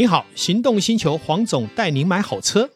[0.00, 2.70] 你好，行动星球黄总带您买好车。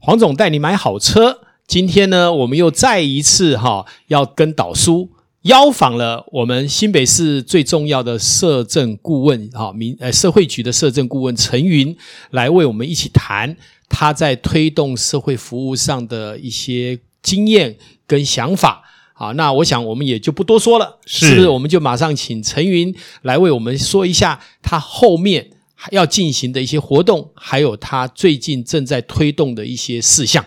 [0.00, 1.40] 黄总带你买好车。
[1.66, 5.10] 今天呢，我们又再一次哈，要跟导叔
[5.40, 11.96] 邀访了我们新北市最重要的社政顾问哈，民呃社会局的社政顾问陈云
[12.30, 13.56] 来为我们一起谈
[13.88, 17.76] 他在推动社会服务上的一些经验
[18.06, 18.84] 跟想法。
[19.14, 21.48] 好，那我想我们也就不多说了，是，是不是？
[21.48, 25.50] 我们就马上请陈云来为我们说一下他后面
[25.90, 30.44] 要进行的一些活动，还有他最近正在推动的一些事项。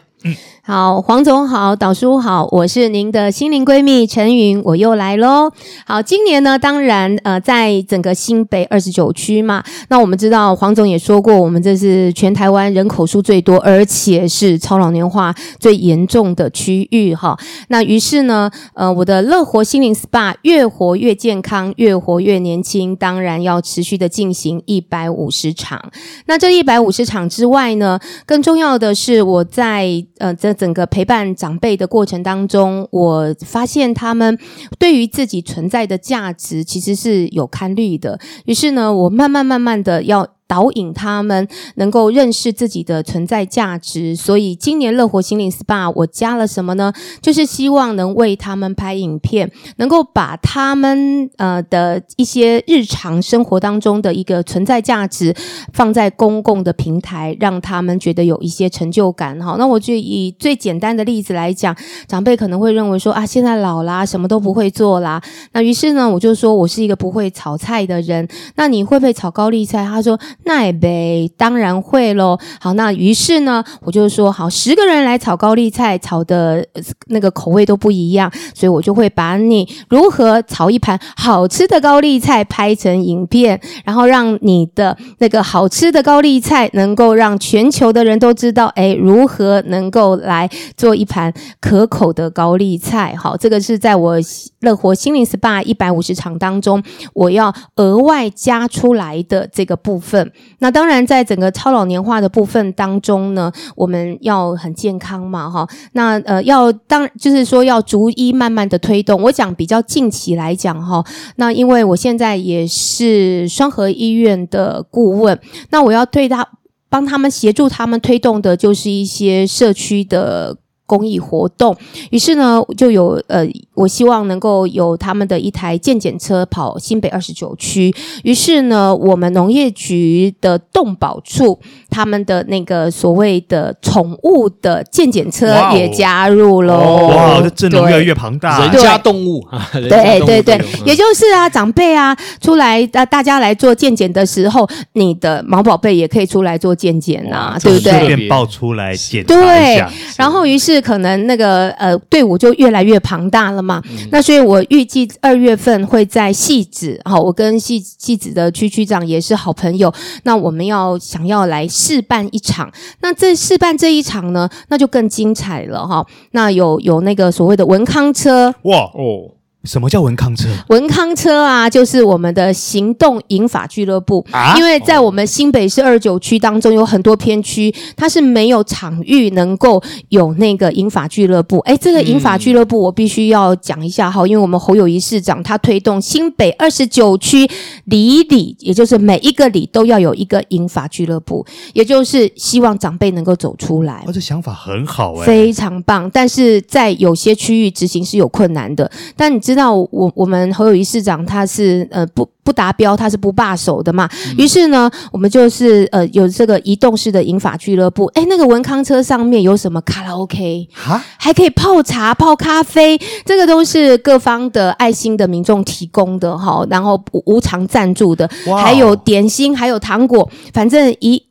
[0.64, 5.52] 好，黄总好，导叔好，我是您的心灵闺蜜陈云，我又来喽。
[5.86, 17.38] 好，今年呢，当然呃，在整个新北二十九区嘛，那我们知道黄总也说过，我们这是全台湾人口数最多，而且是超老年化最严重的区域哈。
[17.68, 25.92] 那于是呢，呃，我的乐活心灵 SPA 越活越健康，越活越年轻，当然要持续的进行一百五十场。
[26.26, 30.56] 那这一百五十场之外呢，更重要的是我在呃在。
[30.56, 34.40] 整个陪伴长辈的过程当中，我发现他们
[34.80, 38.18] 对于自己存在的价值其实是有看虑的。
[38.46, 40.26] 于是呢，我慢慢慢慢的要。
[40.48, 46.94] 导引他们能够认识自己的存在价值，所以今年乐活心灵 SPA 我加了什么呢？
[47.20, 55.36] 就是希望能为他们拍影片，能够把他们呃的一些日常生活当中的一个存在价值
[55.74, 59.40] 放在公共的平台，让他们觉得有一些成就感。
[59.40, 61.76] 哈，那我就以最简单的例子来讲，
[62.08, 65.20] 长辈可能会认为说啊，现在老啦，什么都不会做啦。
[65.54, 68.28] 那于是呢，我就说我是一个不会炒菜的人。
[68.56, 69.84] 那你会不会炒高丽菜？
[69.84, 70.20] 他说。
[70.44, 72.38] 那也呗，当然会喽。
[72.60, 76.66] 好，那于是呢，我就说好，十个人来炒高丽菜，炒的
[77.08, 93.16] 那个口味都不一样，所以我就会把你如何炒一盘好吃的高丽菜拍成影片，然后让你的那个好吃的高丽菜能够让全球的人都知道，哎，如何能够来做一盘可口的高丽菜。
[93.16, 94.18] 好，这个是在我
[94.66, 96.84] 乐活心灵 SPA 一百五十场当中，
[97.14, 100.30] 我要额外加出来的这个部分。
[100.60, 105.66] 那当然，在整个超老年化的部分当中呢，我们要很健康嘛，哈。
[105.94, 109.22] 那呃，要当就是说要逐一慢慢的推动。
[109.22, 111.06] 我讲比较近期来讲哈，
[111.38, 115.40] 那因为我现在也是双和医院的顾问，
[115.70, 116.46] 那我要对他
[116.90, 120.58] 帮他们协助他们推动的就是一些社区的。
[120.88, 121.76] 公益活动，
[122.12, 127.94] 于是呢，就有呃，我希望能够有他们的一台健检车跑新北二十九区。
[128.24, 131.60] 于是呢，我们农业局的动保处
[131.90, 136.78] 他们的那个所谓的宠物的健检车也加入了。
[137.08, 147.92] 哇，这阵容越来越庞大，人家动物，对对对，也就是啊，长辈啊出来啊，大家来做健检的时候，你的毛宝贝也可以出来做健检啊，对不对？
[147.92, 149.84] 顺便抱出来检查对，
[150.16, 150.75] 然后于是。
[150.76, 159.94] 是可能那个呃队伍就越来越庞大了嘛，嗯、那所以我预计二月份会在戏子，好，我跟戏戏子的区区长也是好朋友，
[160.24, 162.70] 那我们要想要来试办一场，
[163.00, 169.32] 那这试办这一场呢，那就更精彩了哈，那有有那个所谓的文康车，哇哦。
[169.66, 170.48] 什么叫文康车？
[170.70, 174.24] 文康车啊，就是我们的行动银法俱乐部。
[174.32, 181.58] 啊，因为在我们新北市二九区当中，有很多片区，它是没有场域能够有那个银法俱乐部。
[181.60, 187.50] 哎，这个银法俱乐部我必须要讲一下哈，嗯、因为我们侯友谊市长他推动新北二十九区
[187.86, 191.44] 里里，也就是每一个里都要有一个银法俱乐部，
[191.74, 194.04] 也就是希望长辈能够走出来。
[194.06, 196.08] 哦，这想法很好哎，非常棒。
[196.14, 199.55] 但是在有些区域执行是有困难的，但你知。
[199.56, 204.10] 知道我我们侯友宜市长他是呃不不达标，他是不罢手的嘛。
[204.28, 208.06] 嗯、于是呢，我们就是呃有这个移动式的银发俱乐部。
[208.08, 210.68] 哎，那个文康车上面有什么卡拉 OK？
[210.74, 216.68] 哈，还可以泡茶、泡咖啡，这个都是各方的爱心的民众提供的哈。
[216.70, 218.30] 然后无偿赞助的，
[218.62, 221.24] 还有点心，还有糖果，反正一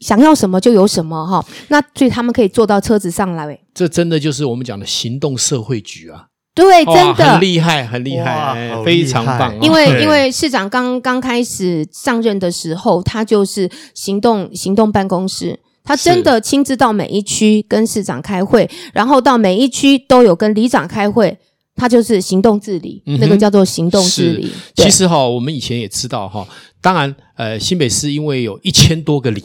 [0.00, 1.44] 想要什么就有什么哈。
[1.68, 3.56] 那所以他们可以坐到车子上来。
[3.72, 6.26] 这真的就是我们讲的行动社会局啊。
[6.54, 9.52] 对，真的很厉害，很厉害，非常棒。
[9.60, 21.36] 因为因为市长刚刚开始上任的时候，他就是行动行动办公室，他真的亲自到每一区跟市长开会，然后到每一区都有跟里长开会，
[21.74, 24.52] 他就是行动治理，那个叫做行动治理。
[24.76, 26.46] 其实哈，我们以前也知道哈，
[26.80, 29.42] 当然呃，新北市因为有一千多个里，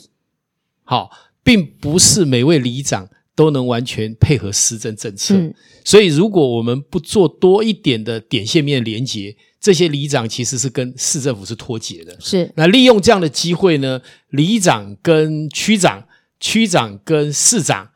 [0.83, 1.09] 好，
[1.43, 3.07] 并不是每位里长。
[3.39, 5.33] 都能完全配合施政政策。
[5.33, 5.53] 嗯
[5.85, 12.15] 所以，如果我们不做多一点的点线面连接，这些里长其实是跟市政府是脱节的。
[12.19, 16.03] 是那利用这样的机会呢，里长跟区长、
[16.39, 17.89] 区长跟市长，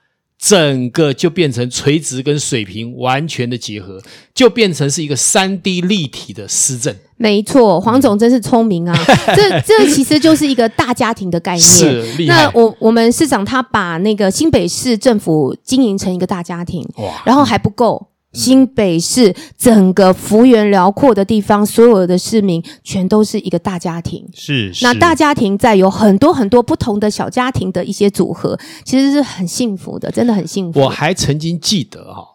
[0.45, 4.01] 整个就变成垂直跟水平完全的结合，
[4.35, 6.93] 就变成是一个三 D 立体的施政。
[7.15, 8.93] 没错，黄总真是聪明啊！
[9.33, 11.65] 这这其实就是一个大家庭的概念。
[11.65, 12.03] 是。
[12.27, 18.09] 那我我们市长他把那个新北市政府经营成一个大家庭，哇，然后还不够。
[18.33, 24.27] 新北市整个幅员辽阔的地方，所有的市民全都是一个大家庭。
[24.33, 30.79] 是，是那大家庭在有很多很多不同的小家庭的一些组合，其实是很幸福的，真的很幸福。
[30.79, 32.27] 我还曾经记得哈、哦，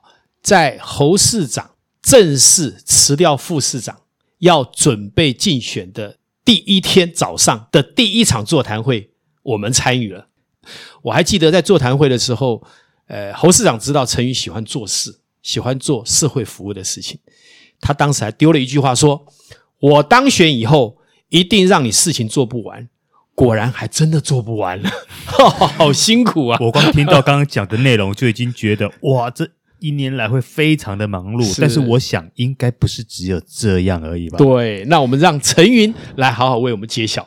[0.43, 3.97] 在侯市长正式辞掉副市长，
[4.39, 9.11] 要准备竞选的第一天早上的第一场座谈会，
[9.43, 10.29] 我们参与了。
[11.03, 12.63] 我还记得在座谈会的时候，
[13.09, 15.19] 呃，侯市长知道陈宇喜欢做事。
[15.49, 17.19] 喜欢做社会服务的事情，
[17.81, 19.25] 他当时还丢了一句话说
[19.81, 20.99] ：“我当选以后，
[21.31, 22.87] 一定让你事情做不完。”
[23.35, 24.91] 果然还真的做不完了，
[25.25, 26.59] 好辛苦啊！
[26.61, 29.49] 我光听到刚刚讲的内容，就已经觉得哇，这
[29.79, 31.43] 一年来会非常的忙碌。
[31.45, 34.37] 是但是我想，应该不是只有这样而已吧？
[34.37, 37.27] 对，那我们让陈云来好好为我们揭晓。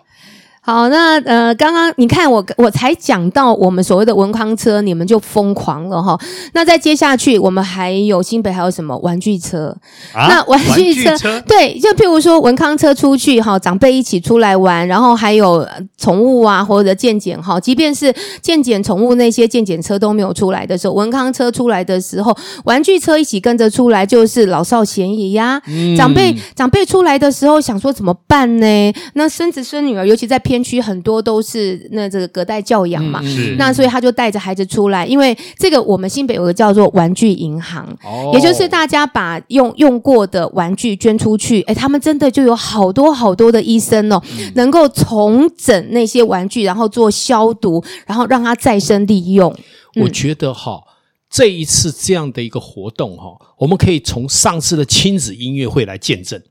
[0.72, 6.18] 好，那呃，刚刚你看我我才讲到我们所谓的文康车，你们就疯狂了哈。
[6.54, 9.76] 那再接下去，我们还有新北还有什么玩具车？
[10.14, 22.34] 啊、那玩具车，对，就譬如说文康车出去哈，长辈一起出来玩，然后还有宠物啊或者健检哈，即便是健检宠物那些健检车都没有出来的时候，文康车出来的时候，
[22.64, 25.62] 玩具车一起跟着出来，就是老少咸宜呀。
[25.68, 28.94] 嗯、长辈长辈出来的时候，想说怎么办呢？
[29.16, 49.56] 那孙子孙女儿，尤其在偏区很多都是那这个隔代教养嘛，嗯、那所以他就带着孩子出来，因为这个我们新北有个叫做玩具银行，哦、也就是大家把用用过的玩具捐出去，哎他们真的就有好多好多的医生哦，嗯、能够重整那些玩具，然后做消毒，然后让它再生利用。
[49.96, 50.82] 我觉得哈，
[51.30, 56.42] 这一次这样的一个活动哈，我们可以从上次的亲子音乐会来见证。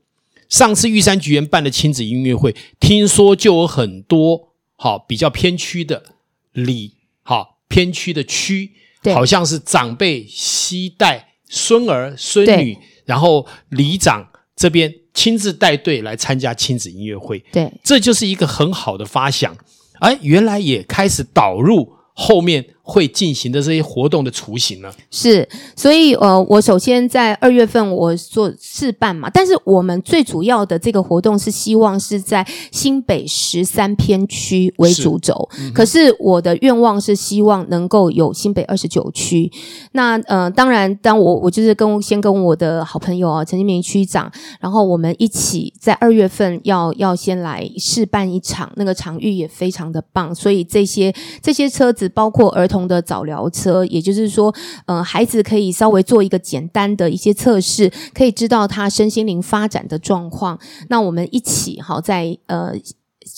[0.51, 6.03] 上次玉山菊园办的亲子音乐会，听说就有很多好比较偏区的
[6.51, 8.71] 里，好偏区的区，
[9.13, 19.55] 好像是长辈携带孙儿孙女，然后里长这边亲自带队来参加亲子音乐会，对，这就是一个很好的发想，
[20.01, 22.75] 哎，原来也开始导入后面。
[22.83, 24.91] 会进行的这些活动的雏形呢？
[25.09, 39.51] 是，所以呃，我首先在二月份我做试办嘛，但是我们最主要的这个活动是希望是在新北十三片区为主轴，是嗯、可是我的愿望是希望能够有新北二十九区。
[39.91, 52.81] 那呃，当然，当我我就是跟先跟我的好朋友啊陈金明区长，然后我们一起在二月份要要先来试办一场，那个场域也非常的棒，所以这些这些车子包括儿童。
[52.81, 54.53] 的早疗车，也就是说，
[54.85, 60.59] 呃，孩子可以稍微做一个简单的一些测试，可以知道他身心灵发展的状况。
[60.89, 62.73] 那我们一起哈在呃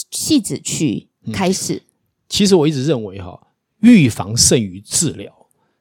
[0.09, 1.81] 细子区开始、嗯。
[2.29, 3.37] 其实我一直认为哈，
[3.81, 5.29] 预防胜于治疗。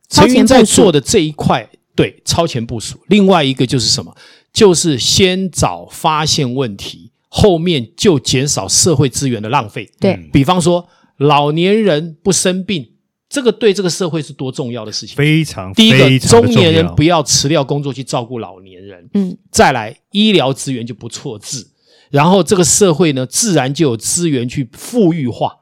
[0.08, 2.98] 陈云在做的这一块，对，超前部署。
[3.06, 4.12] 另外一个就是什么？
[4.52, 9.88] 就是先早发现问题，后面就减少社会资源的浪费。
[9.98, 12.88] 对、嗯，比方说老年人不生病。
[13.32, 15.72] 这个对这个社会是多重要的事情，非常。
[15.72, 19.08] 第一个，中年人不要辞掉工作去照顾老年人。
[19.14, 21.66] 嗯，再来，医疗资源就不错置，
[22.10, 25.60] 然后这个社会呢，自然就有资源去富裕化。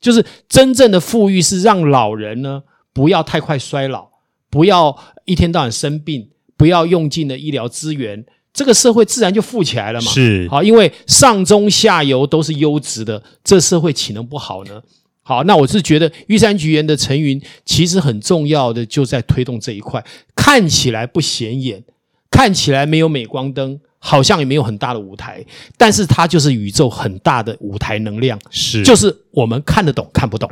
[0.00, 4.10] 就是真正的富裕是让老人呢不要太快衰老，
[4.48, 10.12] 不要一天到晚生病，不要用尽了医疗资源，这个社会自然就富起来了嘛。
[10.12, 14.80] 是，好，因为上中下游都是优质的，这社会岂能不好呢？
[15.28, 20.02] 好，那我是觉得玉山菊园的陈云其实很重要的，就在推动这一块，
[20.34, 21.84] 看起来不显眼，
[22.30, 23.78] 看起来没有镁光灯。
[23.98, 25.44] 好像也没有很大的舞台，
[25.76, 30.48] 但是它就是宇宙很大的舞台能量，是，就是我们看得懂看不懂。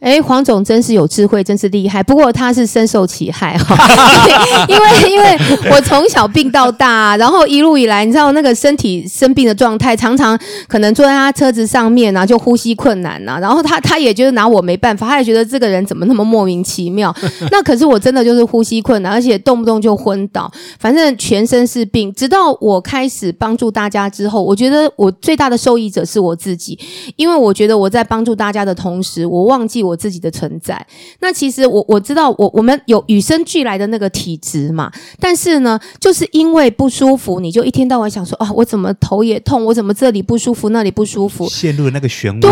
[0.00, 2.02] 哎，黄总真是有智慧，真是厉害。
[2.02, 10.38] 不过他是深受其害哈、哦， 因为因为我从小病到大，然后一路以来，你知道那个身体生病的状态，常常
[10.68, 13.40] 可能坐在他车子上面啊，就呼吸困难呐、啊。
[13.40, 17.14] 然后他他也觉得拿我没办法，他也觉得这个人怎么那么莫名其妙。
[17.50, 22.78] 那可是我真的就是呼吸困难，而且动不动就昏倒，反正全身是病，直到我。
[22.90, 26.76] 开始帮助大家之后，我觉得我最大的受益者是我自己，
[27.14, 30.84] 因为我觉得我在帮助大家的同时，我忘记我自己的存在。
[31.20, 42.50] 那其实我我知道我我们有与生俱来的那个体质嘛，但是呢，就是因为不舒服，你就一天到晚想说啊，我怎么头也痛，我怎么这里不舒服，那里不舒服，陷入那个漩涡，对，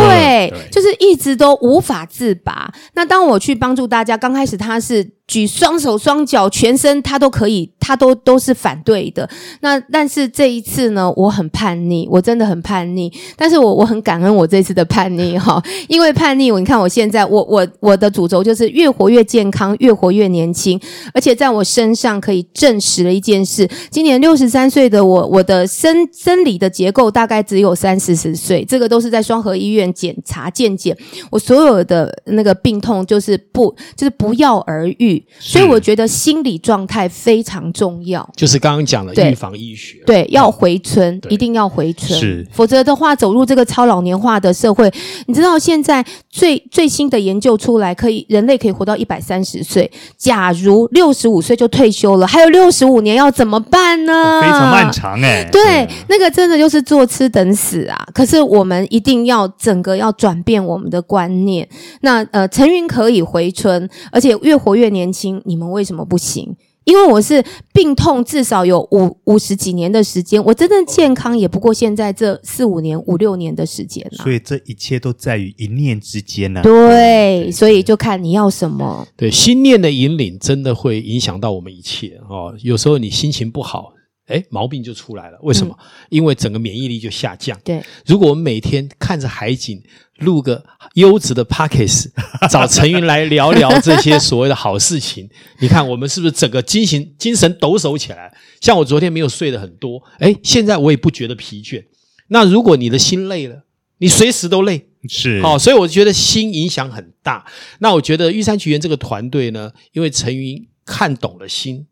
[0.51, 2.73] 对就是一直都无法自拔。
[2.95, 5.11] 那当我去帮助大家，刚开始他是。
[5.29, 9.29] 举双手双脚全身，他都可以，他都都是反对的。
[9.61, 13.13] 那但是这一次呢，我很叛逆，我真的很叛逆。
[13.37, 20.81] 但是我我很感恩我这次的叛逆哈， 因为叛逆，我你看我现在，我我我的主轴就是越活越健康，越活越年轻。
[21.13, 28.65] 而且在我身上可以证实了一件事：今年六十三岁的我，我的生生理的结构大概只有三四十岁。
[28.65, 30.97] 这个都是在双和医院检查健检，
[31.31, 35.23] 我所有的那个病痛就是不就是不药而愈。
[35.39, 44.91] 所以我觉得心理状态非常重要，就是刚刚讲的预防医学，对，对，要回春，一定要回春，是，否则的话，走入这个超老年化的社会，
[45.27, 54.41] 你知道现在最最新的研究出来，可以人类可以活到一百三十岁，假如六十五岁就退休了，还有六十五年要怎么办呢？
[54.41, 58.07] 非常漫长哎、欸，对，那个真的就是坐吃等死啊！
[58.15, 61.69] 可是我们一定要整个要转变我们的观念，
[62.01, 65.09] 那呃，陈云可以回春，而且越活越年。
[65.13, 66.55] 轻，你们为什么不行？
[66.89, 74.25] 因为我是病痛至少有五五十几年的时间，我真正健康也不过现在这四五年、五六年的时间了。
[74.25, 76.63] 所以这一切都在于一念之间呢、啊。
[76.63, 79.07] 对，所以就看你要什么。
[79.19, 82.55] 对，心念的引领真的会影响到我们一切哦。
[82.63, 83.93] 有时候你心情不好。
[84.29, 85.39] 哎，毛病就出来了。
[85.43, 85.77] 为什么？
[85.79, 87.59] 嗯、因为整个免疫力就下降。
[87.65, 89.83] 对，如果我们每天看着海景，
[90.19, 92.09] 录个优质的 Podcast，
[92.51, 95.29] 找陈云来聊聊这些所谓的好事情，
[95.61, 98.33] 你看我们是不是整个精神精神抖擞起来？
[98.61, 101.85] 像我昨天没有睡得很多，哎，现在我也不觉得疲倦。
[102.29, 103.65] 那如果你的心累了，
[103.99, 104.87] 你随时都累。
[105.09, 107.47] 是，好、哦，所以我觉得心影响很大。
[107.79, 111.87] 那我觉得玉山菊园这个团队呢，因为陈云看懂了心。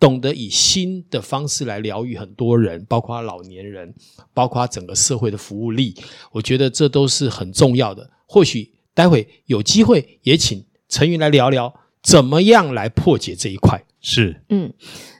[0.00, 3.94] 懂得以新的方式来疗愈很多人，包括老年人，
[4.32, 5.94] 包括整个社会的服务力，
[6.32, 8.10] 我觉得这都是很重要的。
[8.26, 13.84] 或许待会有机会也请陈云来聊聊，怎么样来破解这一块。
[14.00, 14.72] 是，嗯，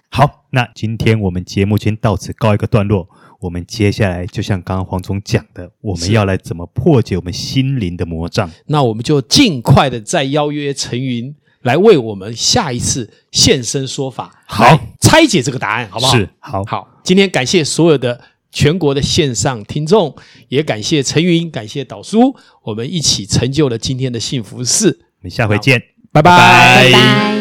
[0.09, 3.07] 好，那今天我们节目先到此告一个段落。
[3.41, 8.51] 我们接下来就像刚刚黄总讲的，我们要来怎么破解我们心灵的魔障？
[8.67, 11.35] 那我们就尽快的再邀约陈云。
[11.63, 16.17] 来为我们下一次现身说法，好拆解这个答案，好不好？
[16.17, 16.89] 是，好好。
[17.03, 20.15] 今天感谢所有的全国的线上听众，
[20.49, 25.01] 也感谢陈云，感谢导叔，我们一起成就了今天的幸福事。
[25.19, 26.37] 我们下回见，拜拜。
[26.37, 27.40] 拜拜。